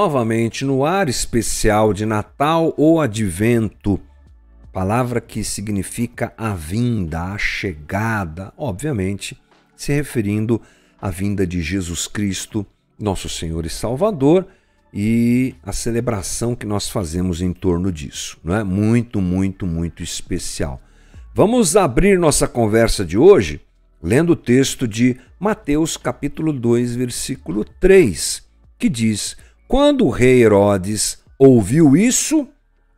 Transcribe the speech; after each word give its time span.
novamente 0.00 0.64
no 0.64 0.82
ar 0.82 1.10
especial 1.10 1.92
de 1.92 2.06
Natal 2.06 2.72
ou 2.78 3.02
Advento, 3.02 4.00
palavra 4.72 5.20
que 5.20 5.44
significa 5.44 6.32
a 6.38 6.54
vinda, 6.54 7.34
a 7.34 7.36
chegada, 7.36 8.50
obviamente, 8.56 9.38
se 9.76 9.92
referindo 9.92 10.58
à 10.98 11.10
vinda 11.10 11.46
de 11.46 11.60
Jesus 11.60 12.06
Cristo, 12.06 12.64
nosso 12.98 13.28
Senhor 13.28 13.66
e 13.66 13.68
Salvador, 13.68 14.46
e 14.90 15.54
a 15.62 15.70
celebração 15.70 16.56
que 16.56 16.64
nós 16.64 16.88
fazemos 16.88 17.42
em 17.42 17.52
torno 17.52 17.92
disso, 17.92 18.38
não 18.42 18.56
é? 18.56 18.64
Muito, 18.64 19.20
muito, 19.20 19.66
muito 19.66 20.02
especial. 20.02 20.80
Vamos 21.34 21.76
abrir 21.76 22.18
nossa 22.18 22.48
conversa 22.48 23.04
de 23.04 23.18
hoje 23.18 23.60
lendo 24.02 24.30
o 24.30 24.36
texto 24.36 24.88
de 24.88 25.18
Mateus 25.38 25.98
capítulo 25.98 26.54
2, 26.54 26.96
versículo 26.96 27.66
3, 27.78 28.42
que 28.78 28.88
diz: 28.88 29.36
quando 29.70 30.04
o 30.04 30.10
rei 30.10 30.42
Herodes 30.42 31.22
ouviu 31.38 31.96
isso, 31.96 32.48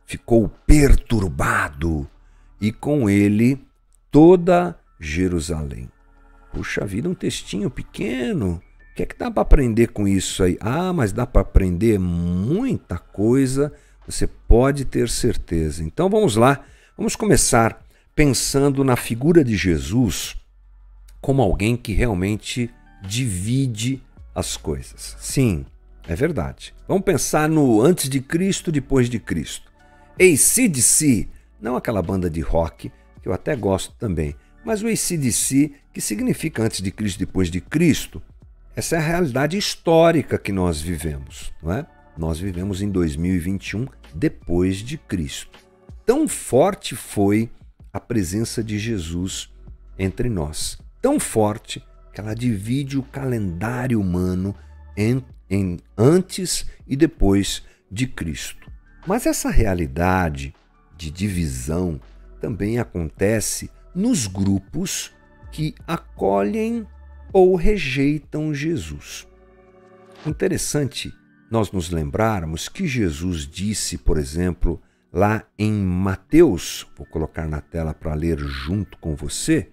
ficou 0.07 0.49
perturbado 0.65 2.09
e 2.59 2.71
com 2.71 3.07
ele 3.07 3.63
toda 4.09 4.75
Jerusalém. 4.99 5.87
Puxa 6.51 6.83
vida, 6.83 7.07
um 7.07 7.13
textinho 7.13 7.69
pequeno. 7.69 8.59
O 8.91 8.95
que 8.95 9.03
é 9.03 9.05
que 9.05 9.15
dá 9.15 9.29
para 9.29 9.43
aprender 9.43 9.89
com 9.89 10.07
isso 10.07 10.41
aí? 10.41 10.57
Ah, 10.59 10.91
mas 10.91 11.11
dá 11.11 11.27
para 11.27 11.43
aprender 11.43 11.99
muita 11.99 12.97
coisa, 12.97 13.71
você 14.07 14.25
pode 14.25 14.83
ter 14.83 15.07
certeza. 15.09 15.83
Então 15.83 16.09
vamos 16.09 16.35
lá, 16.35 16.65
vamos 16.97 17.15
começar 17.15 17.85
pensando 18.15 18.83
na 18.83 18.95
figura 18.95 19.43
de 19.43 19.55
Jesus 19.55 20.35
como 21.21 21.43
alguém 21.43 21.77
que 21.77 21.93
realmente 21.93 22.67
divide 23.03 24.01
as 24.33 24.57
coisas. 24.57 25.15
Sim, 25.19 25.67
é 26.07 26.15
verdade. 26.15 26.73
Vamos 26.87 27.03
pensar 27.03 27.47
no 27.47 27.81
antes 27.81 28.09
de 28.09 28.19
Cristo, 28.19 28.71
depois 28.71 29.09
de 29.09 29.19
Cristo. 29.19 29.71
ACDC, 30.19 31.27
não 31.61 31.75
aquela 31.75 32.01
banda 32.01 32.29
de 32.29 32.41
rock 32.41 32.91
que 33.21 33.27
eu 33.27 33.33
até 33.33 33.55
gosto 33.55 33.95
também, 33.97 34.35
mas 34.65 34.83
o 34.83 34.87
ACDC, 34.87 35.73
que 35.93 36.01
significa 36.01 36.63
antes 36.63 36.81
de 36.81 36.91
Cristo, 36.91 37.19
depois 37.19 37.49
de 37.49 37.61
Cristo. 37.61 38.21
Essa 38.75 38.95
é 38.95 38.99
a 38.99 39.01
realidade 39.01 39.57
histórica 39.57 40.37
que 40.37 40.51
nós 40.51 40.81
vivemos, 40.81 41.53
não 41.61 41.73
é? 41.73 41.85
Nós 42.17 42.39
vivemos 42.39 42.81
em 42.81 42.89
2021 42.89 43.87
depois 44.13 44.77
de 44.77 44.97
Cristo. 44.97 45.59
Tão 46.05 46.27
forte 46.27 46.95
foi 46.95 47.49
a 47.91 47.99
presença 47.99 48.63
de 48.63 48.77
Jesus 48.77 49.49
entre 49.97 50.29
nós, 50.29 50.77
tão 51.01 51.19
forte 51.19 51.83
que 52.11 52.19
ela 52.19 52.35
divide 52.35 52.97
o 52.97 53.03
calendário 53.03 53.99
humano 53.99 54.55
em 54.97 55.23
em 55.53 55.77
antes 55.97 56.65
e 56.87 56.95
depois 56.95 57.63
de 57.91 58.07
Cristo. 58.07 58.71
Mas 59.05 59.25
essa 59.25 59.49
realidade 59.49 60.53
de 60.97 61.11
divisão 61.11 61.99
também 62.39 62.79
acontece 62.79 63.69
nos 63.93 64.25
grupos 64.25 65.11
que 65.51 65.75
acolhem 65.87 66.87
ou 67.31 67.55
rejeitam 67.55 68.53
Jesus. 68.53 69.27
Interessante 70.25 71.13
nós 71.51 71.71
nos 71.71 71.91
lembrarmos 71.91 72.67
que 72.67 72.87
Jesus 72.87 73.45
disse, 73.45 73.97
por 73.97 74.17
exemplo, 74.17 74.81
lá 75.11 75.43
em 75.57 75.71
Mateus, 75.71 76.87
vou 76.97 77.05
colocar 77.05 77.47
na 77.47 77.61
tela 77.61 77.93
para 77.93 78.15
ler 78.15 78.39
junto 78.39 78.97
com 78.97 79.15
você. 79.15 79.69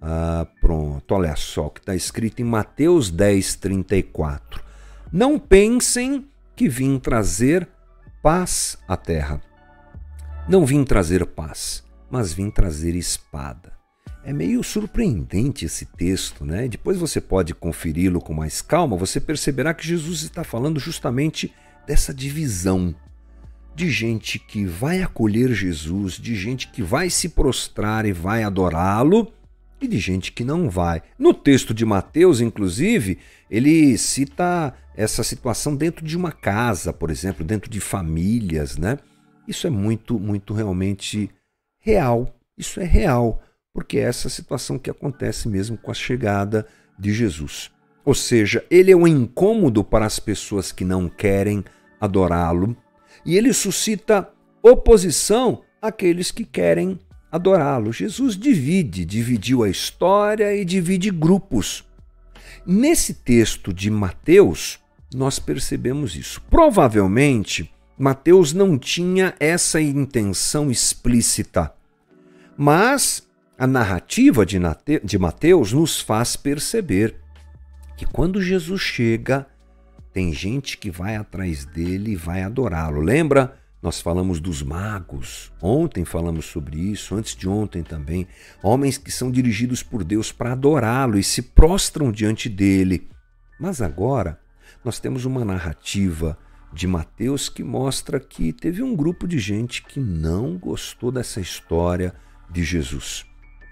Ah, 0.00 0.46
pronto, 0.60 1.14
olha 1.14 1.36
só 1.36 1.66
o 1.66 1.70
que 1.70 1.80
está 1.80 1.94
escrito 1.94 2.40
em 2.40 2.44
Mateus 2.44 3.10
10, 3.10 3.54
34. 3.56 4.69
Não 5.12 5.40
pensem 5.40 6.28
que 6.54 6.68
vim 6.68 6.96
trazer 6.96 7.68
paz 8.22 8.78
à 8.86 8.96
terra. 8.96 9.42
Não 10.48 10.64
vim 10.64 10.84
trazer 10.84 11.26
paz, 11.26 11.82
mas 12.08 12.32
vim 12.32 12.48
trazer 12.48 12.94
espada. 12.94 13.72
É 14.24 14.32
meio 14.32 14.62
surpreendente 14.62 15.64
esse 15.64 15.84
texto, 15.84 16.44
né? 16.44 16.68
Depois 16.68 16.96
você 16.96 17.20
pode 17.20 17.52
conferi-lo 17.54 18.20
com 18.20 18.32
mais 18.32 18.62
calma, 18.62 18.96
você 18.96 19.20
perceberá 19.20 19.74
que 19.74 19.84
Jesus 19.84 20.22
está 20.22 20.44
falando 20.44 20.78
justamente 20.78 21.52
dessa 21.88 22.14
divisão 22.14 22.94
de 23.74 23.90
gente 23.90 24.38
que 24.38 24.64
vai 24.64 25.02
acolher 25.02 25.52
Jesus, 25.52 26.14
de 26.14 26.36
gente 26.36 26.68
que 26.68 26.84
vai 26.84 27.10
se 27.10 27.30
prostrar 27.30 28.06
e 28.06 28.12
vai 28.12 28.44
adorá-lo, 28.44 29.32
e 29.80 29.88
de 29.88 29.98
gente 29.98 30.32
que 30.32 30.44
não 30.44 30.68
vai. 30.68 31.02
No 31.18 31.32
texto 31.32 31.72
de 31.72 31.84
Mateus, 31.84 32.40
inclusive, 32.40 33.18
ele 33.50 33.96
cita 33.96 34.74
essa 34.94 35.24
situação 35.24 35.74
dentro 35.74 36.04
de 36.04 36.16
uma 36.16 36.32
casa, 36.32 36.92
por 36.92 37.10
exemplo, 37.10 37.44
dentro 37.44 37.70
de 37.70 37.80
famílias, 37.80 38.76
né? 38.76 38.98
Isso 39.48 39.66
é 39.66 39.70
muito, 39.70 40.18
muito 40.18 40.52
realmente 40.52 41.30
real. 41.80 42.34
Isso 42.56 42.78
é 42.78 42.84
real, 42.84 43.42
porque 43.72 43.98
é 43.98 44.02
essa 44.02 44.28
situação 44.28 44.78
que 44.78 44.90
acontece 44.90 45.48
mesmo 45.48 45.78
com 45.78 45.90
a 45.90 45.94
chegada 45.94 46.66
de 46.98 47.12
Jesus. 47.12 47.70
Ou 48.04 48.14
seja, 48.14 48.64
ele 48.70 48.92
é 48.92 48.96
um 48.96 49.08
incômodo 49.08 49.82
para 49.82 50.04
as 50.04 50.18
pessoas 50.18 50.72
que 50.72 50.84
não 50.84 51.08
querem 51.08 51.64
adorá-lo, 52.00 52.76
e 53.24 53.36
ele 53.36 53.52
suscita 53.52 54.28
oposição 54.62 55.62
àqueles 55.80 56.30
que 56.30 56.44
querem 56.44 56.98
adorá-lo. 57.30 57.92
Jesus 57.92 58.36
divide, 58.36 59.04
dividiu 59.04 59.62
a 59.62 59.68
história 59.68 60.54
e 60.54 60.64
divide 60.64 61.10
grupos. 61.10 61.84
Nesse 62.66 63.14
texto 63.14 63.72
de 63.72 63.90
Mateus, 63.90 64.78
nós 65.14 65.38
percebemos 65.38 66.16
isso. 66.16 66.42
Provavelmente, 66.50 67.72
Mateus 67.98 68.52
não 68.52 68.78
tinha 68.78 69.34
essa 69.38 69.80
intenção 69.80 70.70
explícita, 70.70 71.72
mas 72.56 73.28
a 73.58 73.66
narrativa 73.66 74.46
de 74.46 75.18
Mateus 75.18 75.72
nos 75.72 76.00
faz 76.00 76.36
perceber 76.36 77.16
que 77.96 78.06
quando 78.06 78.40
Jesus 78.40 78.80
chega, 78.80 79.46
tem 80.12 80.32
gente 80.32 80.78
que 80.78 80.90
vai 80.90 81.16
atrás 81.16 81.66
dele 81.66 82.12
e 82.12 82.16
vai 82.16 82.42
adorá-lo. 82.42 83.00
Lembra? 83.00 83.59
Nós 83.82 84.00
falamos 84.00 84.40
dos 84.40 84.62
magos, 84.62 85.50
ontem 85.62 86.04
falamos 86.04 86.44
sobre 86.44 86.78
isso, 86.78 87.14
antes 87.14 87.34
de 87.34 87.48
ontem 87.48 87.82
também. 87.82 88.26
Homens 88.62 88.98
que 88.98 89.10
são 89.10 89.30
dirigidos 89.30 89.82
por 89.82 90.04
Deus 90.04 90.30
para 90.30 90.52
adorá-lo 90.52 91.18
e 91.18 91.24
se 91.24 91.40
prostram 91.40 92.12
diante 92.12 92.46
dele. 92.48 93.08
Mas 93.58 93.80
agora 93.80 94.38
nós 94.84 95.00
temos 95.00 95.24
uma 95.24 95.46
narrativa 95.46 96.36
de 96.72 96.86
Mateus 96.86 97.48
que 97.48 97.64
mostra 97.64 98.20
que 98.20 98.52
teve 98.52 98.82
um 98.82 98.94
grupo 98.94 99.26
de 99.26 99.38
gente 99.38 99.82
que 99.82 99.98
não 99.98 100.58
gostou 100.58 101.10
dessa 101.10 101.40
história 101.40 102.14
de 102.50 102.62
Jesus. 102.62 103.24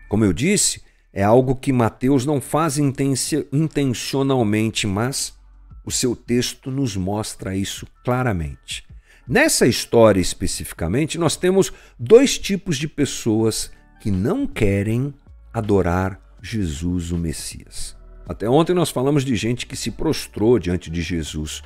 Como 0.09 0.25
eu 0.25 0.33
disse, 0.33 0.83
é 1.13 1.23
algo 1.23 1.55
que 1.55 1.71
Mateus 1.73 2.25
não 2.25 2.41
faz 2.41 2.79
intencionalmente, 2.79 4.87
mas 4.87 5.37
o 5.85 5.91
seu 5.91 6.17
texto 6.17 6.71
nos 6.71 6.97
mostra 6.97 7.55
isso 7.55 7.87
claramente. 8.03 8.88
Nessa 9.29 9.67
história 9.67 10.23
especificamente, 10.23 11.19
nós 11.19 11.37
temos 11.37 11.71
dois 11.99 12.39
tipos 12.39 12.79
de 12.79 12.89
pessoas 12.89 13.71
que 14.01 14.11
não 14.11 14.47
querem 14.47 15.13
adorar 15.53 16.19
Jesus, 16.41 17.13
o 17.13 17.19
Messias. 17.19 17.95
Até 18.27 18.49
ontem 18.49 18.73
nós 18.73 18.89
falamos 18.89 19.27
de 19.27 19.37
gente 19.37 19.67
que 19.67 19.77
se 19.77 19.91
prostrou 19.91 20.59
diante 20.59 20.91
de 20.91 21.03
Jesus, 21.03 21.63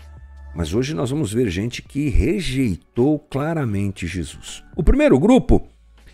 mas 0.56 0.74
hoje 0.74 0.92
nós 0.92 1.10
vamos 1.10 1.32
ver 1.32 1.48
gente 1.50 1.82
que 1.82 2.08
rejeitou 2.08 3.20
claramente 3.20 4.08
Jesus. 4.08 4.64
O 4.74 4.82
primeiro 4.82 5.16
grupo 5.16 5.68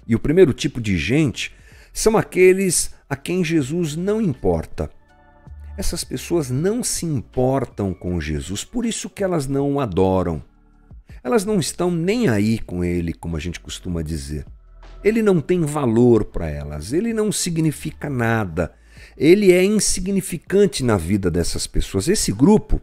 e 0.07 0.15
o 0.15 0.19
primeiro 0.19 0.53
tipo 0.53 0.83
de 0.83 0.99
gente 0.99 1.55
são 1.95 2.19
aqueles 2.19 2.95
a 3.09 3.17
quem 3.17 3.43
Jesus 3.43 3.97
não 3.97 4.21
importa. 4.21 4.91
Essas 5.79 6.05
pessoas 6.05 6.51
não 6.51 6.83
se 6.83 7.07
importam 7.07 7.95
com 7.95 8.21
Jesus, 8.21 8.65
por 8.65 8.85
isso 8.85 9.09
que 9.09 9.25
elas 9.25 9.47
não 9.47 9.75
o 9.75 9.81
adoram. 9.81 10.43
Elas 11.23 11.45
não 11.45 11.59
estão 11.59 11.91
nem 11.91 12.29
aí 12.29 12.59
com 12.59 12.85
ele, 12.85 13.13
como 13.13 13.37
a 13.37 13.41
gente 13.41 13.61
costuma 13.61 14.03
dizer. 14.03 14.47
Ele 15.03 15.23
não 15.23 15.41
tem 15.41 15.61
valor 15.63 16.25
para 16.25 16.49
elas, 16.49 16.93
ele 16.93 17.13
não 17.13 17.31
significa 17.31 18.11
nada. 18.11 18.73
Ele 19.17 19.53
é 19.53 19.65
insignificante 19.65 20.83
na 20.83 20.97
vida 20.97 21.31
dessas 21.31 21.67
pessoas. 21.67 22.09
Esse 22.09 22.33
grupo, 22.33 22.81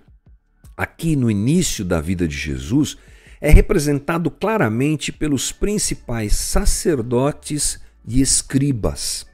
aqui 0.76 1.16
no 1.16 1.30
início 1.30 1.84
da 1.84 2.00
vida 2.00 2.28
de 2.28 2.36
Jesus, 2.36 2.98
é 3.42 3.50
representado 3.50 4.32
claramente 4.32 5.12
pelos 5.12 5.52
principais 5.52 6.36
sacerdotes 6.36 7.80
e 8.08 8.22
escribas. 8.22 9.26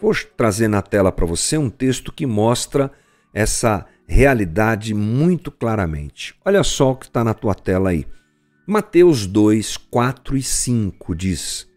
Vou 0.00 0.14
trazer 0.36 0.68
na 0.68 0.80
tela 0.80 1.12
para 1.12 1.26
você 1.26 1.58
um 1.58 1.68
texto 1.68 2.10
que 2.12 2.26
mostra 2.26 2.90
essa 3.34 3.86
realidade 4.10 4.92
muito 4.92 5.52
claramente. 5.52 6.34
Olha 6.44 6.64
só 6.64 6.90
o 6.90 6.96
que 6.96 7.06
está 7.06 7.22
na 7.22 7.32
tua 7.32 7.54
tela 7.54 7.90
aí. 7.90 8.04
Mateus 8.66 9.24
2, 9.24 9.76
4 9.76 10.36
e 10.36 10.42
5 10.42 11.14
diz: 11.14 11.68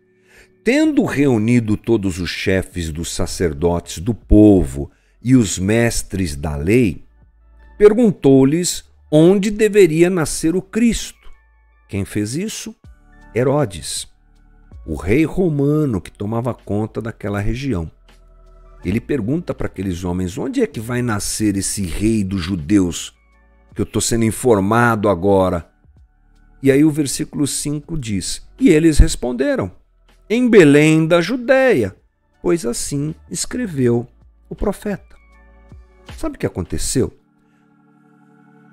Tendo 0.64 1.06
reunido 1.06 1.78
todos 1.78 2.20
os 2.20 2.32
chefes 2.32 2.92
dos 2.92 3.14
sacerdotes 3.14 4.00
do 4.00 4.16
povo 4.16 4.90
e 5.22 5.36
os 5.36 5.60
mestres 5.60 6.36
da 6.36 6.56
lei, 6.56 7.04
perguntou-lhes 7.78 8.84
onde 9.12 9.52
deveria 9.52 10.10
nascer 10.10 10.56
o 10.56 10.62
Cristo. 10.62 11.32
Quem 11.88 12.04
fez 12.04 12.36
isso? 12.36 12.76
Herodes, 13.36 14.08
o 14.88 14.96
rei 14.96 15.24
romano 15.24 16.02
que 16.02 16.12
tomava 16.12 16.52
conta 16.52 17.00
daquela 17.00 17.40
região. 17.40 17.92
Ele 18.84 19.00
pergunta 19.00 19.54
para 19.54 19.68
aqueles 19.68 20.04
homens: 20.04 20.38
onde 20.38 20.62
é 20.62 20.68
que 20.68 20.80
vai 20.80 21.02
nascer 21.02 21.56
esse 21.56 21.84
rei 21.84 22.24
dos 22.24 22.42
judeus 22.42 23.16
que 23.74 23.82
eu 23.82 23.86
estou 23.86 24.02
sendo 24.02 24.26
informado 24.26 25.10
agora? 25.10 25.70
E 26.62 26.72
aí 26.72 26.84
o 26.84 26.92
versículo 26.92 27.48
5 27.48 27.98
diz: 27.98 28.48
E 28.60 28.70
eles 28.70 28.98
responderam: 28.98 29.72
Em 30.30 30.50
Belém 30.50 31.08
da 31.08 31.22
Judéia, 31.22 31.96
pois 32.42 32.66
assim 32.66 33.16
escreveu 33.30 34.08
o 34.50 34.56
profeta. 34.56 35.16
Sabe 36.18 36.36
o 36.36 36.40
que 36.40 36.46
aconteceu? 36.46 37.14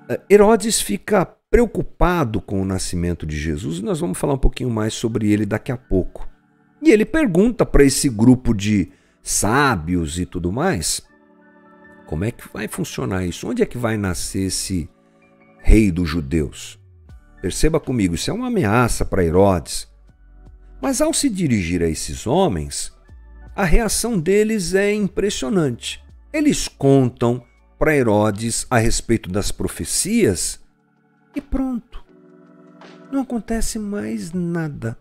Eh, 0.09 0.19
Herodes 0.29 0.81
fica 0.81 1.25
preocupado 1.49 2.41
com 2.41 2.61
o 2.61 2.65
nascimento 2.65 3.25
de 3.25 3.37
Jesus 3.37 3.79
e 3.79 3.83
nós 3.83 3.99
vamos 3.99 4.17
falar 4.17 4.33
um 4.33 4.37
pouquinho 4.37 4.69
mais 4.69 4.93
sobre 4.93 5.31
ele 5.31 5.45
daqui 5.45 5.71
a 5.71 5.77
pouco. 5.77 6.27
E 6.81 6.91
ele 6.91 7.05
pergunta 7.05 7.65
para 7.65 7.83
esse 7.83 8.09
grupo 8.09 8.53
de 8.53 8.91
sábios 9.21 10.19
e 10.19 10.25
tudo 10.25 10.51
mais: 10.51 11.01
como 12.05 12.25
é 12.25 12.31
que 12.31 12.51
vai 12.51 12.67
funcionar 12.67 13.25
isso? 13.25 13.47
Onde 13.47 13.63
é 13.63 13.65
que 13.65 13.77
vai 13.77 13.97
nascer 13.97 14.47
esse 14.47 14.89
rei 15.59 15.91
dos 15.91 16.09
judeus? 16.09 16.79
Perceba 17.41 17.79
comigo, 17.79 18.15
isso 18.15 18.29
é 18.29 18.33
uma 18.33 18.47
ameaça 18.47 19.03
para 19.03 19.23
Herodes. 19.23 19.87
Mas 20.81 21.01
ao 21.01 21.13
se 21.13 21.29
dirigir 21.29 21.81
a 21.81 21.87
esses 21.87 22.27
homens, 22.27 22.91
a 23.55 23.63
reação 23.63 24.19
deles 24.19 24.73
é 24.73 24.93
impressionante. 24.93 26.03
Eles 26.33 26.67
contam 26.67 27.43
para 27.77 27.95
Herodes 27.95 28.65
a 28.69 28.77
respeito 28.77 29.29
das 29.29 29.51
profecias 29.51 30.59
e 31.35 31.41
pronto. 31.41 32.03
Não 33.11 33.21
acontece 33.21 33.79
mais 33.79 34.31
nada. 34.31 34.97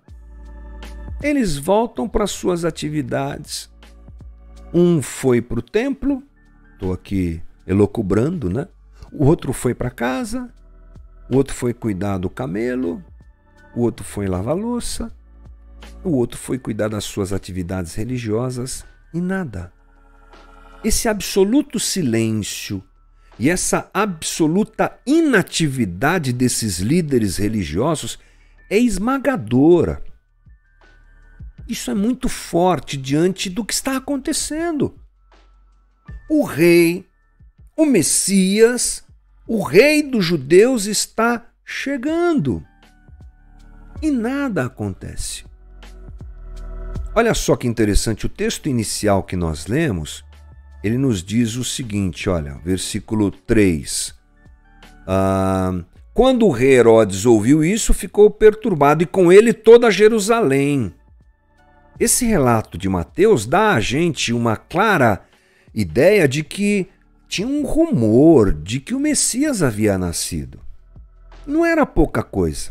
Eles 1.22 1.56
voltam 1.56 2.08
para 2.08 2.26
suas 2.26 2.64
atividades. 2.64 3.70
Um 4.72 5.02
foi 5.02 5.42
para 5.42 5.58
o 5.58 5.62
templo, 5.62 6.22
estou 6.74 6.92
aqui 6.92 7.42
elocubrando, 7.66 8.48
né? 8.48 8.68
O 9.12 9.26
outro 9.26 9.52
foi 9.52 9.74
para 9.74 9.90
casa, 9.90 10.48
o 11.28 11.36
outro 11.36 11.54
foi 11.54 11.74
cuidar 11.74 12.18
do 12.18 12.30
camelo, 12.30 13.02
o 13.74 13.82
outro 13.82 14.04
foi 14.04 14.26
lavar 14.26 14.56
louça, 14.56 15.12
o 16.04 16.10
outro 16.10 16.38
foi 16.38 16.58
cuidar 16.58 16.88
das 16.88 17.04
suas 17.04 17.32
atividades 17.32 17.94
religiosas 17.94 18.84
e 19.12 19.20
nada. 19.20 19.72
Esse 20.84 21.08
absoluto 21.08 21.78
silêncio 21.78 22.82
e 23.38 23.50
essa 23.50 23.90
absoluta 23.92 24.98
inatividade 25.06 26.32
desses 26.32 26.78
líderes 26.78 27.36
religiosos 27.36 28.18
é 28.68 28.78
esmagadora. 28.78 30.02
Isso 31.70 31.88
é 31.88 31.94
muito 31.94 32.28
forte 32.28 32.96
diante 32.96 33.48
do 33.48 33.64
que 33.64 33.72
está 33.72 33.96
acontecendo. 33.96 34.92
O 36.28 36.42
rei, 36.42 37.06
o 37.76 37.86
Messias, 37.86 39.04
o 39.46 39.62
rei 39.62 40.02
dos 40.02 40.24
judeus 40.24 40.86
está 40.86 41.46
chegando. 41.64 42.64
E 44.02 44.10
nada 44.10 44.64
acontece. 44.64 45.44
Olha 47.14 47.34
só 47.34 47.54
que 47.54 47.68
interessante, 47.68 48.26
o 48.26 48.28
texto 48.28 48.68
inicial 48.68 49.22
que 49.22 49.36
nós 49.36 49.66
lemos, 49.66 50.24
ele 50.82 50.98
nos 50.98 51.22
diz 51.22 51.54
o 51.54 51.62
seguinte, 51.62 52.28
olha, 52.28 52.54
versículo 52.64 53.30
3. 53.30 54.12
Ah, 55.06 55.84
quando 56.12 56.46
o 56.46 56.50
rei 56.50 56.74
Herodes 56.74 57.26
ouviu 57.26 57.62
isso, 57.62 57.94
ficou 57.94 58.28
perturbado, 58.28 59.04
e 59.04 59.06
com 59.06 59.30
ele 59.30 59.52
toda 59.52 59.90
Jerusalém. 59.90 60.94
Esse 62.00 62.24
relato 62.24 62.78
de 62.78 62.88
Mateus 62.88 63.44
dá 63.44 63.74
a 63.74 63.80
gente 63.80 64.32
uma 64.32 64.56
clara 64.56 65.22
ideia 65.74 66.26
de 66.26 66.42
que 66.42 66.88
tinha 67.28 67.46
um 67.46 67.62
rumor 67.62 68.54
de 68.54 68.80
que 68.80 68.94
o 68.94 68.98
Messias 68.98 69.62
havia 69.62 69.98
nascido. 69.98 70.58
Não 71.46 71.62
era 71.62 71.84
pouca 71.84 72.22
coisa. 72.22 72.70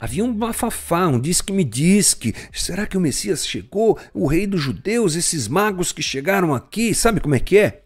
Havia 0.00 0.24
um 0.24 0.34
bafafá, 0.34 1.06
um 1.06 1.20
diz 1.20 1.40
que 1.40 1.52
me 1.52 1.62
diz 1.62 2.12
que 2.12 2.34
será 2.52 2.84
que 2.84 2.96
o 2.96 3.00
Messias 3.00 3.46
chegou? 3.46 3.96
O 4.12 4.26
rei 4.26 4.44
dos 4.44 4.60
judeus, 4.60 5.14
esses 5.14 5.46
magos 5.46 5.92
que 5.92 6.02
chegaram 6.02 6.52
aqui, 6.52 6.92
sabe 6.92 7.20
como 7.20 7.36
é 7.36 7.38
que 7.38 7.58
é? 7.58 7.82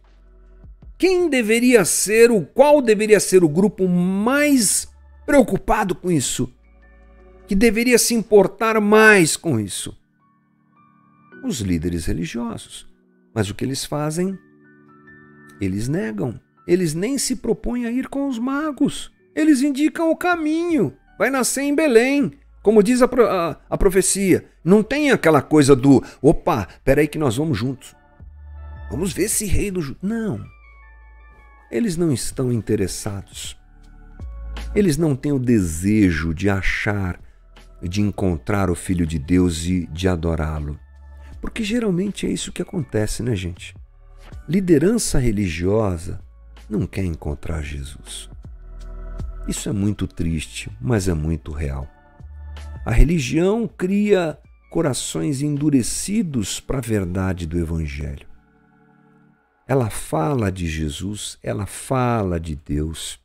Quem 0.97 1.29
deveria 1.29 1.85
ser 1.85 2.31
o 2.31 2.41
qual 2.41 2.81
deveria 2.81 3.21
ser 3.21 3.45
o 3.45 3.49
grupo 3.49 3.87
mais 3.87 4.89
preocupado 5.27 5.95
com 5.95 6.11
isso? 6.11 6.51
Que 7.47 7.55
deveria 7.55 7.99
se 7.99 8.15
importar 8.15 8.81
mais 8.81 9.37
com 9.37 9.61
isso? 9.61 9.95
Os 11.47 11.61
líderes 11.61 12.07
religiosos. 12.07 12.89
Mas 13.35 13.51
o 13.51 13.55
que 13.55 13.65
eles 13.65 13.85
fazem? 13.85 14.39
Eles 15.61 15.89
negam. 15.89 16.41
Eles 16.67 16.95
nem 16.95 17.19
se 17.19 17.37
propõem 17.37 17.87
a 17.87 17.91
ir 17.91 18.09
com 18.09 18.29
os 18.29 18.39
magos. 18.39 19.13
Eles 19.35 19.61
indicam 19.61 20.11
o 20.11 20.17
caminho. 20.17 20.95
Vai 21.19 21.31
nascer 21.31 21.63
em 21.63 21.75
Belém. 21.75 22.33
Como 22.63 22.83
diz 22.83 23.03
a, 23.03 23.07
a, 23.07 23.57
a 23.69 23.79
profecia. 23.79 24.47
Não 24.65 24.83
tem 24.83 25.11
aquela 25.11 25.43
coisa 25.43 25.77
do 25.77 26.03
opa, 26.23 26.67
peraí 26.83 27.07
que 27.07 27.19
nós 27.19 27.37
vamos 27.37 27.59
juntos. 27.59 27.95
Vamos 28.91 29.13
ver 29.13 29.25
esse 29.25 29.45
rei 29.45 29.71
do. 29.71 29.97
Não. 30.01 30.41
Eles 31.71 31.97
não 31.97 32.13
estão 32.13 32.53
interessados. 32.53 33.59
Eles 34.75 34.97
não 34.97 35.15
têm 35.15 35.33
o 35.33 35.39
desejo 35.39 36.33
de 36.33 36.49
achar, 36.49 37.21
de 37.83 38.01
encontrar 38.01 38.71
o 38.71 38.75
Filho 38.75 39.07
de 39.07 39.19
Deus 39.19 39.65
e 39.65 39.87
de 39.87 40.09
adorá-lo. 40.09 40.79
Porque 41.45 41.63
geralmente 41.63 42.25
é 42.25 42.31
isso 42.31 42.51
que 42.51 42.63
acontece, 42.63 43.23
né, 43.23 43.37
gente? 43.37 43.77
Liderança 44.49 45.19
religiosa 45.19 46.19
não 46.71 46.87
quer 46.87 47.05
encontrar 47.05 47.61
Jesus. 47.61 48.31
Isso 49.47 49.69
é 49.69 49.73
muito 49.73 50.07
triste, 50.07 50.71
mas 50.81 51.07
é 51.07 51.13
muito 51.13 51.53
real. 51.53 51.87
A 52.87 52.91
religião 52.91 53.69
cria 53.69 54.39
corações 54.71 55.43
endurecidos 55.43 56.61
para 56.61 56.79
a 56.79 56.81
verdade 56.81 57.47
do 57.47 57.59
Evangelho. 57.59 58.27
Ela 59.69 59.91
fala 59.91 60.51
de 60.51 60.67
Jesus, 60.67 61.39
ela 61.43 61.67
fala 61.67 62.41
de 62.41 62.57
Deus, 62.57 63.21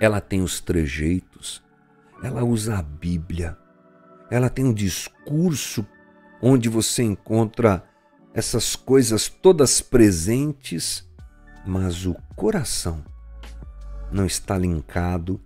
ela 0.00 0.20
tem 0.20 0.42
os 0.42 0.60
trejeitos, 0.60 1.60
ela 2.22 2.44
usa 2.44 2.78
a 2.78 2.82
Bíblia, 2.82 3.58
ela 4.30 4.48
tem 4.48 4.64
um 4.64 4.72
discurso 4.72 5.84
onde 6.40 6.68
você 6.68 7.02
encontra 7.02 7.84
essas 8.34 8.76
coisas 8.76 9.28
todas 9.28 9.80
presentes, 9.80 11.08
mas 11.66 12.04
o 12.04 12.14
coração 12.34 13.02
não 14.12 14.26
está 14.26 14.58
linkado, 14.58 15.40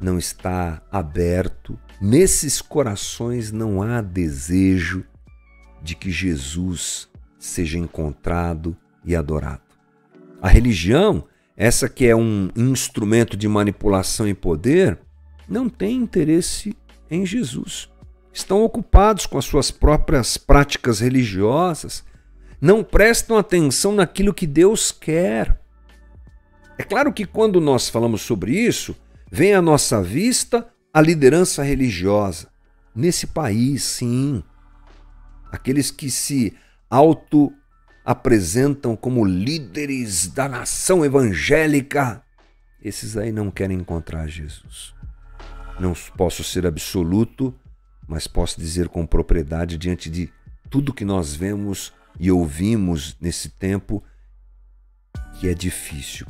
não 0.00 0.18
está 0.18 0.82
aberto. 0.90 1.78
Nesses 2.00 2.60
corações 2.60 3.52
não 3.52 3.82
há 3.82 4.00
desejo 4.00 5.04
de 5.82 5.94
que 5.94 6.10
Jesus 6.10 7.08
seja 7.38 7.78
encontrado 7.78 8.76
e 9.04 9.14
adorado. 9.14 9.62
A 10.40 10.48
religião, 10.48 11.24
essa 11.56 11.88
que 11.88 12.06
é 12.06 12.16
um 12.16 12.50
instrumento 12.56 13.36
de 13.36 13.46
manipulação 13.46 14.26
e 14.26 14.34
poder, 14.34 14.98
não 15.48 15.68
tem 15.68 15.96
interesse 15.96 16.76
em 17.10 17.26
Jesus 17.26 17.92
estão 18.32 18.62
ocupados 18.62 19.26
com 19.26 19.38
as 19.38 19.44
suas 19.44 19.70
próprias 19.70 20.36
práticas 20.36 21.00
religiosas, 21.00 22.04
não 22.60 22.82
prestam 22.82 23.36
atenção 23.36 23.92
naquilo 23.92 24.32
que 24.32 24.46
Deus 24.46 24.90
quer. 24.92 25.60
É 26.78 26.82
claro 26.82 27.12
que 27.12 27.26
quando 27.26 27.60
nós 27.60 27.88
falamos 27.88 28.22
sobre 28.22 28.52
isso, 28.52 28.96
vem 29.30 29.54
à 29.54 29.60
nossa 29.60 30.02
vista 30.02 30.68
a 30.92 31.00
liderança 31.00 31.62
religiosa. 31.62 32.48
Nesse 32.94 33.26
país, 33.26 33.82
sim. 33.82 34.42
Aqueles 35.50 35.90
que 35.90 36.10
se 36.10 36.56
auto 36.88 37.52
apresentam 38.04 38.96
como 38.96 39.24
líderes 39.24 40.26
da 40.26 40.48
nação 40.48 41.04
evangélica, 41.04 42.22
esses 42.82 43.16
aí 43.16 43.30
não 43.32 43.50
querem 43.50 43.78
encontrar 43.78 44.26
Jesus. 44.26 44.94
Não 45.78 45.94
posso 46.16 46.42
ser 46.44 46.66
absoluto, 46.66 47.54
mas 48.12 48.26
posso 48.26 48.60
dizer 48.60 48.90
com 48.90 49.06
propriedade, 49.06 49.78
diante 49.78 50.10
de 50.10 50.30
tudo 50.68 50.92
que 50.92 51.02
nós 51.02 51.34
vemos 51.34 51.94
e 52.20 52.30
ouvimos 52.30 53.16
nesse 53.18 53.48
tempo, 53.48 54.04
que 55.40 55.48
é 55.48 55.54
difícil 55.54 56.26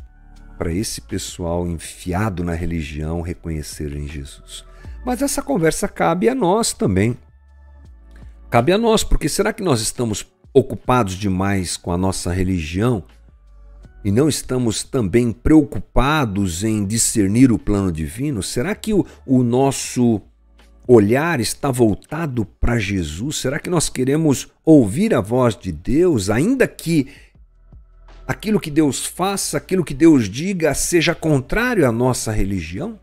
para 0.56 0.72
esse 0.72 1.00
pessoal 1.00 1.66
enfiado 1.66 2.44
na 2.44 2.54
religião 2.54 3.20
reconhecer 3.20 3.96
em 3.96 4.06
Jesus. 4.06 4.64
Mas 5.04 5.22
essa 5.22 5.42
conversa 5.42 5.88
cabe 5.88 6.28
a 6.28 6.36
nós 6.36 6.72
também. 6.72 7.18
Cabe 8.48 8.70
a 8.70 8.78
nós, 8.78 9.02
porque 9.02 9.28
será 9.28 9.52
que 9.52 9.62
nós 9.62 9.80
estamos 9.80 10.24
ocupados 10.54 11.14
demais 11.14 11.76
com 11.76 11.90
a 11.90 11.98
nossa 11.98 12.32
religião 12.32 13.02
e 14.04 14.12
não 14.12 14.28
estamos 14.28 14.84
também 14.84 15.32
preocupados 15.32 16.62
em 16.62 16.86
discernir 16.86 17.50
o 17.50 17.58
plano 17.58 17.90
divino? 17.90 18.40
Será 18.40 18.72
que 18.72 18.94
o, 18.94 19.04
o 19.26 19.42
nosso 19.42 20.22
olhar 20.92 21.40
está 21.40 21.70
voltado 21.70 22.44
para 22.44 22.78
Jesus? 22.78 23.36
Será 23.36 23.58
que 23.58 23.70
nós 23.70 23.88
queremos 23.88 24.48
ouvir 24.64 25.14
a 25.14 25.20
voz 25.20 25.56
de 25.56 25.72
Deus, 25.72 26.28
ainda 26.28 26.68
que 26.68 27.08
aquilo 28.26 28.60
que 28.60 28.70
Deus 28.70 29.06
faça, 29.06 29.56
aquilo 29.56 29.84
que 29.84 29.94
Deus 29.94 30.28
diga, 30.28 30.74
seja 30.74 31.14
contrário 31.14 31.88
à 31.88 31.92
nossa 31.92 32.30
religião? 32.30 32.98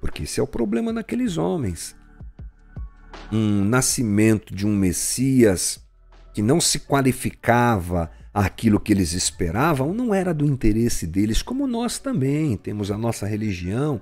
Porque 0.00 0.22
esse 0.22 0.40
é 0.40 0.42
o 0.42 0.46
problema 0.46 0.92
daqueles 0.92 1.36
homens. 1.36 1.94
Um 3.30 3.64
nascimento 3.64 4.54
de 4.54 4.66
um 4.66 4.74
Messias 4.74 5.80
que 6.32 6.40
não 6.40 6.60
se 6.60 6.80
qualificava 6.80 8.10
aquilo 8.32 8.78
que 8.78 8.92
eles 8.92 9.12
esperavam 9.12 9.94
não 9.94 10.14
era 10.14 10.32
do 10.32 10.44
interesse 10.44 11.06
deles, 11.06 11.42
como 11.42 11.66
nós 11.66 11.98
também 11.98 12.56
temos 12.56 12.90
a 12.90 12.98
nossa 12.98 13.26
religião, 13.26 14.00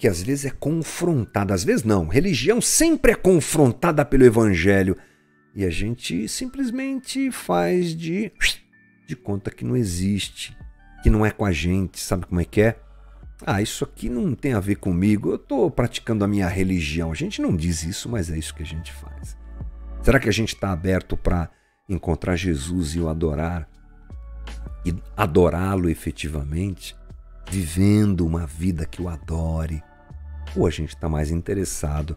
que 0.00 0.08
às 0.08 0.22
vezes 0.22 0.46
é 0.46 0.50
confrontada, 0.50 1.52
às 1.52 1.62
vezes 1.62 1.84
não, 1.84 2.08
religião 2.08 2.58
sempre 2.58 3.12
é 3.12 3.14
confrontada 3.14 4.02
pelo 4.02 4.24
evangelho 4.24 4.96
e 5.54 5.62
a 5.62 5.68
gente 5.68 6.26
simplesmente 6.26 7.30
faz 7.30 7.94
de 7.94 8.32
de 9.06 9.14
conta 9.14 9.50
que 9.50 9.62
não 9.62 9.76
existe, 9.76 10.56
que 11.02 11.10
não 11.10 11.26
é 11.26 11.30
com 11.30 11.44
a 11.44 11.52
gente, 11.52 12.00
sabe 12.00 12.24
como 12.24 12.40
é 12.40 12.44
que 12.46 12.62
é? 12.62 12.80
Ah, 13.44 13.60
isso 13.60 13.84
aqui 13.84 14.08
não 14.08 14.34
tem 14.34 14.54
a 14.54 14.60
ver 14.60 14.76
comigo, 14.76 15.30
eu 15.30 15.36
estou 15.36 15.70
praticando 15.70 16.24
a 16.24 16.28
minha 16.28 16.48
religião. 16.48 17.10
A 17.10 17.14
gente 17.14 17.42
não 17.42 17.54
diz 17.54 17.82
isso, 17.82 18.08
mas 18.08 18.30
é 18.30 18.38
isso 18.38 18.54
que 18.54 18.62
a 18.62 18.66
gente 18.66 18.92
faz. 18.92 19.36
Será 20.02 20.18
que 20.18 20.28
a 20.28 20.32
gente 20.32 20.54
está 20.54 20.72
aberto 20.72 21.16
para 21.16 21.50
encontrar 21.88 22.36
Jesus 22.36 22.94
e 22.94 23.00
o 23.00 23.08
adorar 23.08 23.68
e 24.86 24.94
adorá-lo 25.16 25.90
efetivamente, 25.90 26.96
vivendo 27.50 28.24
uma 28.24 28.46
vida 28.46 28.86
que 28.86 29.02
o 29.02 29.08
adore, 29.08 29.82
ou 30.56 30.66
a 30.66 30.70
gente 30.70 30.94
está 30.94 31.08
mais 31.08 31.30
interessado 31.30 32.16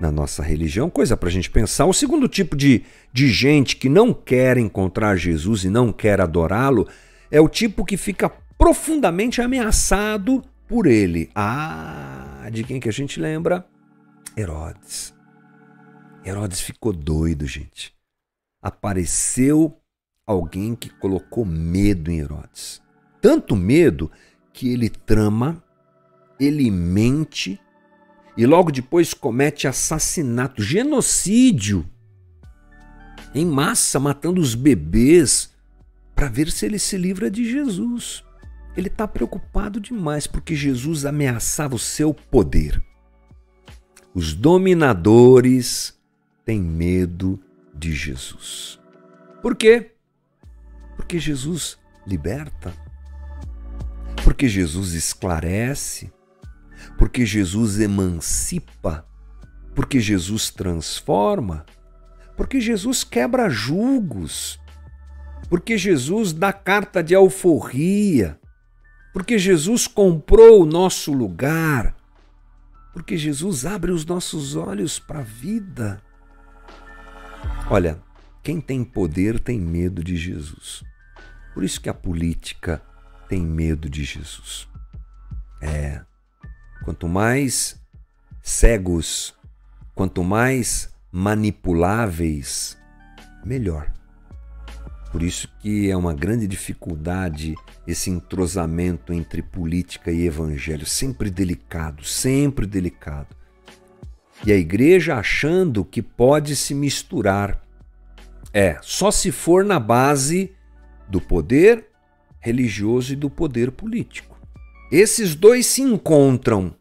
na 0.00 0.10
nossa 0.12 0.42
religião? 0.42 0.90
Coisa 0.90 1.16
para 1.16 1.28
a 1.28 1.32
gente 1.32 1.50
pensar. 1.50 1.86
O 1.86 1.92
segundo 1.92 2.28
tipo 2.28 2.56
de, 2.56 2.84
de 3.12 3.28
gente 3.28 3.76
que 3.76 3.88
não 3.88 4.12
quer 4.12 4.56
encontrar 4.58 5.16
Jesus 5.16 5.64
e 5.64 5.70
não 5.70 5.92
quer 5.92 6.20
adorá-lo 6.20 6.88
é 7.30 7.40
o 7.40 7.48
tipo 7.48 7.84
que 7.84 7.96
fica 7.96 8.30
profundamente 8.58 9.40
ameaçado 9.40 10.42
por 10.68 10.86
ele. 10.86 11.30
Ah, 11.34 12.48
de 12.52 12.64
quem 12.64 12.80
que 12.80 12.88
a 12.88 12.92
gente 12.92 13.20
lembra? 13.20 13.66
Herodes. 14.36 15.14
Herodes 16.24 16.60
ficou 16.60 16.92
doido, 16.92 17.46
gente 17.46 17.96
apareceu 18.66 19.80
alguém 20.26 20.74
que 20.74 20.90
colocou 20.90 21.44
medo 21.44 22.10
em 22.10 22.18
Herodes. 22.18 22.82
Tanto 23.20 23.54
medo 23.54 24.10
que 24.52 24.72
ele 24.72 24.90
trama, 24.90 25.62
ele 26.38 26.70
mente 26.70 27.60
e 28.36 28.44
logo 28.44 28.70
depois 28.70 29.14
comete 29.14 29.66
assassinato, 29.66 30.62
genocídio 30.62 31.88
em 33.34 33.44
massa, 33.44 33.98
matando 33.98 34.40
os 34.40 34.54
bebês 34.54 35.54
para 36.14 36.28
ver 36.28 36.50
se 36.50 36.64
ele 36.64 36.78
se 36.78 36.96
livra 36.96 37.30
de 37.30 37.50
Jesus. 37.50 38.24
Ele 38.76 38.88
está 38.88 39.06
preocupado 39.08 39.80
demais 39.80 40.26
porque 40.26 40.54
Jesus 40.54 41.04
ameaçava 41.04 41.74
o 41.74 41.78
seu 41.78 42.12
poder. 42.12 42.82
Os 44.14 44.32
dominadores 44.34 45.98
têm 46.44 46.60
medo 46.60 47.38
de 47.74 47.92
Jesus. 47.92 48.78
Por 49.42 49.54
quê? 49.54 49.92
Porque 50.96 51.18
Jesus 51.18 51.78
liberta, 52.06 52.72
porque 54.24 54.48
Jesus 54.48 54.94
esclarece, 54.94 56.10
porque 56.96 57.24
Jesus 57.24 57.78
emancipa, 57.78 59.06
porque 59.74 60.00
Jesus 60.00 60.50
transforma, 60.50 61.64
porque 62.36 62.60
Jesus 62.60 63.04
quebra 63.04 63.48
julgos, 63.48 64.58
porque 65.48 65.78
Jesus 65.78 66.32
dá 66.32 66.52
carta 66.52 67.02
de 67.02 67.14
alforria, 67.14 68.38
porque 69.12 69.38
Jesus 69.38 69.86
comprou 69.86 70.62
o 70.62 70.66
nosso 70.66 71.12
lugar, 71.12 71.94
porque 72.92 73.16
Jesus 73.16 73.64
abre 73.66 73.92
os 73.92 74.04
nossos 74.04 74.56
olhos 74.56 74.98
para 74.98 75.20
a 75.20 75.22
vida. 75.22 76.02
Olha, 77.70 78.00
quem 78.42 78.60
tem 78.60 78.84
poder 78.84 79.40
tem 79.40 79.60
medo 79.60 80.02
de 80.02 80.16
Jesus. 80.16 80.82
Por 81.52 81.64
isso 81.64 81.80
que 81.80 81.88
a 81.88 81.94
política 81.94 82.82
tem 83.28 83.40
medo 83.40 83.88
de 83.88 84.04
Jesus. 84.04 84.68
É. 85.60 86.02
Quanto 86.86 87.08
mais 87.08 87.82
cegos, 88.40 89.34
quanto 89.92 90.22
mais 90.22 90.88
manipuláveis, 91.10 92.78
melhor. 93.44 93.92
Por 95.10 95.20
isso 95.20 95.48
que 95.58 95.90
é 95.90 95.96
uma 95.96 96.14
grande 96.14 96.46
dificuldade 96.46 97.56
esse 97.88 98.08
entrosamento 98.08 99.12
entre 99.12 99.42
política 99.42 100.12
e 100.12 100.26
evangelho, 100.26 100.86
sempre 100.86 101.28
delicado, 101.28 102.04
sempre 102.04 102.64
delicado. 102.68 103.34
E 104.46 104.52
a 104.52 104.56
igreja 104.56 105.16
achando 105.16 105.84
que 105.84 106.00
pode 106.00 106.54
se 106.54 106.72
misturar. 106.72 107.60
É, 108.52 108.78
só 108.80 109.10
se 109.10 109.32
for 109.32 109.64
na 109.64 109.80
base 109.80 110.52
do 111.08 111.20
poder 111.20 111.88
religioso 112.38 113.12
e 113.12 113.16
do 113.16 113.28
poder 113.28 113.72
político. 113.72 114.35
Esses 114.90 115.34
dois 115.34 115.66
se 115.66 115.82
encontram, 115.82 116.74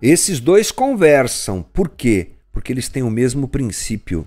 esses 0.00 0.40
dois 0.40 0.70
conversam. 0.70 1.62
Por 1.62 1.88
quê? 1.88 2.32
Porque 2.52 2.72
eles 2.72 2.88
têm 2.88 3.02
o 3.02 3.10
mesmo 3.10 3.48
princípio. 3.48 4.26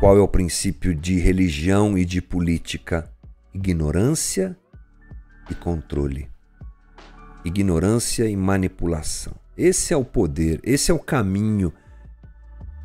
Qual 0.00 0.16
é 0.16 0.20
o 0.20 0.28
princípio 0.28 0.94
de 0.94 1.18
religião 1.18 1.96
e 1.96 2.04
de 2.04 2.20
política? 2.20 3.10
Ignorância 3.54 4.56
e 5.50 5.54
controle. 5.54 6.28
Ignorância 7.44 8.28
e 8.28 8.36
manipulação. 8.36 9.34
Esse 9.56 9.94
é 9.94 9.96
o 9.96 10.04
poder, 10.04 10.60
esse 10.62 10.90
é 10.90 10.94
o 10.94 10.98
caminho 10.98 11.72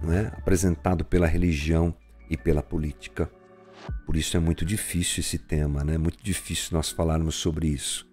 é? 0.09 0.27
apresentado 0.37 1.03
pela 1.03 1.27
religião 1.27 1.93
e 2.29 2.37
pela 2.37 2.63
política. 2.63 3.29
Por 4.05 4.15
isso 4.15 4.37
é 4.37 4.39
muito 4.39 4.63
difícil 4.63 5.19
esse 5.19 5.37
tema, 5.37 5.83
né? 5.83 5.95
é 5.95 5.97
muito 5.97 6.23
difícil 6.23 6.69
nós 6.71 6.89
falarmos 6.89 7.35
sobre 7.35 7.67
isso. 7.67 8.10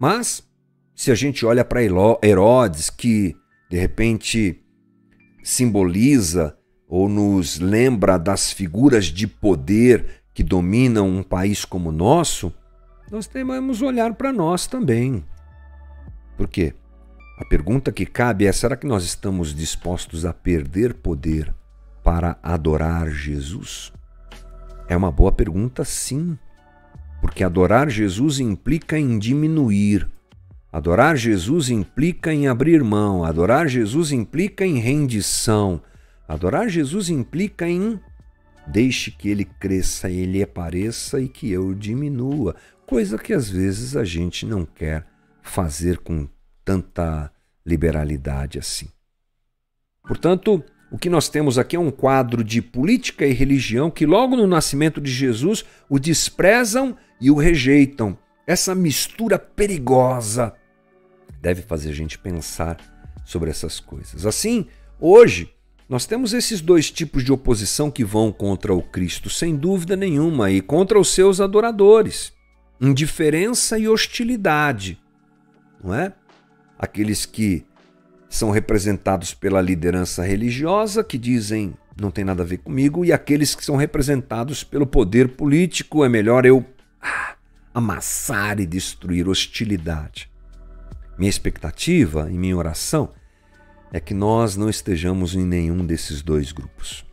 Mas, 0.00 0.42
se 0.94 1.12
a 1.12 1.14
gente 1.14 1.44
olha 1.44 1.62
para 1.62 1.82
Herodes, 1.82 2.88
que 2.88 3.36
de 3.70 3.78
repente 3.78 4.64
simboliza 5.44 6.56
ou 6.88 7.06
nos 7.06 7.60
lembra 7.60 8.18
das 8.18 8.50
figuras 8.50 9.04
de 9.04 9.26
poder 9.26 10.22
que 10.32 10.42
dominam 10.42 11.06
um 11.06 11.22
país 11.22 11.66
como 11.66 11.90
o 11.90 11.92
nosso, 11.92 12.50
nós 13.10 13.26
devemos 13.26 13.82
olhar 13.82 14.14
para 14.14 14.32
nós 14.32 14.66
também. 14.66 15.22
Por 16.34 16.48
quê? 16.48 16.72
A 17.38 17.44
pergunta 17.44 17.92
que 17.92 18.06
cabe 18.06 18.46
é: 18.46 18.52
será 18.52 18.76
que 18.76 18.86
nós 18.86 19.04
estamos 19.04 19.54
dispostos 19.54 20.24
a 20.24 20.32
perder 20.32 20.94
poder 20.94 21.54
para 22.02 22.38
adorar 22.42 23.10
Jesus? 23.10 23.92
É 24.88 24.96
uma 24.96 25.12
boa 25.12 25.30
pergunta, 25.30 25.84
sim, 25.84 26.38
porque 27.20 27.44
adorar 27.44 27.88
Jesus 27.90 28.40
implica 28.40 28.98
em 28.98 29.18
diminuir. 29.18 30.08
Adorar 30.72 31.16
Jesus 31.16 31.68
implica 31.68 32.32
em 32.32 32.46
abrir 32.46 32.82
mão, 32.82 33.24
adorar 33.24 33.68
Jesus 33.68 34.12
implica 34.12 34.64
em 34.64 34.78
rendição, 34.78 35.82
adorar 36.28 36.68
Jesus 36.68 37.08
implica 37.08 37.68
em 37.68 37.98
deixe 38.66 39.10
que 39.10 39.28
ele 39.28 39.44
cresça, 39.44 40.08
ele 40.08 40.42
apareça 40.42 41.20
e 41.20 41.28
que 41.28 41.50
eu 41.50 41.74
diminua, 41.74 42.54
coisa 42.86 43.18
que 43.18 43.32
às 43.32 43.50
vezes 43.50 43.96
a 43.96 44.04
gente 44.04 44.46
não 44.46 44.64
quer 44.64 45.06
fazer 45.42 45.98
com 45.98 46.28
tanta 46.64 47.32
liberalidade 47.66 48.58
assim. 48.58 48.88
Portanto, 50.06 50.62
o 50.90 50.98
que 50.98 51.10
nós 51.10 51.28
temos 51.28 51.58
aqui 51.58 51.76
é 51.76 51.80
um 51.80 51.90
quadro 51.90 52.42
de 52.42 52.60
política 52.60 53.26
e 53.26 53.32
religião 53.32 53.90
que, 53.90 54.06
logo 54.06 54.36
no 54.36 54.46
nascimento 54.46 55.00
de 55.00 55.10
Jesus, 55.10 55.64
o 55.88 55.98
desprezam 55.98 56.96
e 57.20 57.30
o 57.30 57.34
rejeitam. 57.34 58.16
Essa 58.46 58.74
mistura 58.74 59.38
perigosa 59.38 60.54
deve 61.40 61.62
fazer 61.62 61.90
a 61.90 61.94
gente 61.94 62.18
pensar 62.18 62.78
sobre 63.24 63.50
essas 63.50 63.78
coisas. 63.78 64.26
Assim, 64.26 64.66
hoje, 64.98 65.52
nós 65.88 66.06
temos 66.06 66.32
esses 66.32 66.60
dois 66.60 66.90
tipos 66.90 67.24
de 67.24 67.32
oposição 67.32 67.90
que 67.90 68.04
vão 68.04 68.32
contra 68.32 68.74
o 68.74 68.82
Cristo, 68.82 69.28
sem 69.28 69.56
dúvida 69.56 69.96
nenhuma, 69.96 70.50
e 70.50 70.60
contra 70.60 70.98
os 70.98 71.12
seus 71.12 71.40
adoradores. 71.40 72.32
Indiferença 72.80 73.78
e 73.78 73.88
hostilidade, 73.88 74.98
não 75.82 75.94
é? 75.94 76.12
aqueles 76.80 77.26
que 77.26 77.66
são 78.26 78.50
representados 78.50 79.34
pela 79.34 79.60
liderança 79.60 80.22
religiosa, 80.22 81.04
que 81.04 81.18
dizem 81.18 81.74
não 82.00 82.10
tem 82.10 82.24
nada 82.24 82.42
a 82.42 82.46
ver 82.46 82.58
comigo, 82.58 83.04
e 83.04 83.12
aqueles 83.12 83.54
que 83.54 83.62
são 83.62 83.76
representados 83.76 84.64
pelo 84.64 84.86
poder 84.86 85.28
político, 85.28 86.02
é 86.02 86.08
melhor 86.08 86.46
eu. 86.46 86.64
Amassar 87.72 88.60
e 88.60 88.66
destruir 88.66 89.28
hostilidade. 89.28 90.30
Minha 91.18 91.30
expectativa 91.30 92.30
e 92.30 92.38
minha 92.38 92.56
oração 92.56 93.12
é 93.92 94.00
que 94.00 94.14
nós 94.14 94.56
não 94.56 94.68
estejamos 94.68 95.34
em 95.34 95.44
nenhum 95.44 95.84
desses 95.84 96.22
dois 96.22 96.52
grupos 96.52 97.04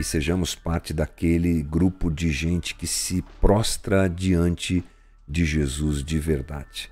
e 0.00 0.04
sejamos 0.04 0.54
parte 0.54 0.94
daquele 0.94 1.62
grupo 1.62 2.10
de 2.10 2.32
gente 2.32 2.74
que 2.74 2.86
se 2.86 3.22
prostra 3.38 4.08
diante 4.08 4.82
de 5.28 5.44
Jesus 5.44 6.02
de 6.02 6.18
verdade. 6.18 6.90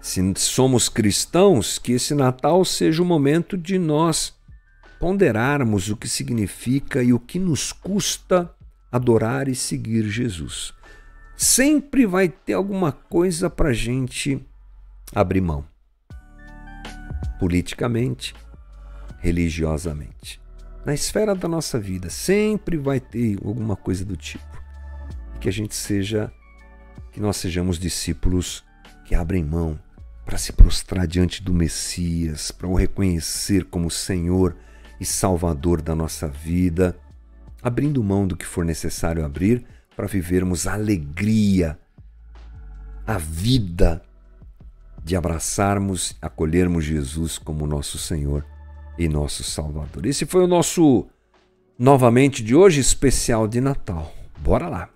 Se 0.00 0.22
somos 0.36 0.88
cristãos, 0.88 1.78
que 1.78 1.92
esse 1.92 2.14
Natal 2.14 2.64
seja 2.64 3.02
o 3.02 3.06
momento 3.06 3.58
de 3.58 3.78
nós 3.78 4.34
ponderarmos 4.98 5.90
o 5.90 5.96
que 5.96 6.08
significa 6.08 7.02
e 7.02 7.12
o 7.12 7.20
que 7.20 7.38
nos 7.38 7.72
custa 7.72 8.50
adorar 8.90 9.48
e 9.48 9.54
seguir 9.54 10.08
Jesus. 10.08 10.72
Sempre 11.36 12.06
vai 12.06 12.28
ter 12.28 12.54
alguma 12.54 12.92
coisa 12.92 13.50
para 13.50 13.72
gente 13.72 14.44
abrir 15.14 15.40
mão, 15.40 15.64
politicamente, 17.38 18.34
religiosamente 19.18 20.40
na 20.86 20.94
esfera 20.94 21.34
da 21.34 21.48
nossa 21.48 21.80
vida, 21.80 22.08
sempre 22.08 22.76
vai 22.76 23.00
ter 23.00 23.36
alguma 23.44 23.74
coisa 23.74 24.04
do 24.04 24.16
tipo. 24.16 24.62
Que 25.40 25.48
a 25.48 25.52
gente 25.52 25.74
seja, 25.74 26.32
que 27.10 27.18
nós 27.18 27.38
sejamos 27.38 27.76
discípulos 27.76 28.64
que 29.04 29.12
abrem 29.12 29.42
mão 29.42 29.76
para 30.24 30.38
se 30.38 30.52
prostrar 30.52 31.04
diante 31.08 31.42
do 31.42 31.52
Messias, 31.52 32.52
para 32.52 32.68
o 32.68 32.74
reconhecer 32.76 33.64
como 33.64 33.90
Senhor 33.90 34.56
e 35.00 35.04
Salvador 35.04 35.82
da 35.82 35.92
nossa 35.92 36.28
vida, 36.28 36.96
abrindo 37.60 38.02
mão 38.04 38.24
do 38.24 38.36
que 38.36 38.46
for 38.46 38.64
necessário 38.64 39.24
abrir 39.24 39.66
para 39.96 40.06
vivermos 40.06 40.66
a 40.66 40.74
alegria, 40.74 41.78
a 43.06 43.16
vida 43.16 44.02
de 45.02 45.16
abraçarmos, 45.16 46.16
acolhermos 46.20 46.84
Jesus 46.84 47.38
como 47.38 47.66
nosso 47.66 47.96
Senhor 47.96 48.44
e 48.98 49.08
nosso 49.08 49.42
Salvador. 49.42 50.04
Esse 50.04 50.26
foi 50.26 50.44
o 50.44 50.48
nosso 50.48 51.06
novamente 51.78 52.42
de 52.42 52.54
hoje 52.54 52.80
especial 52.80 53.48
de 53.48 53.60
Natal. 53.60 54.12
Bora 54.38 54.68
lá. 54.68 54.95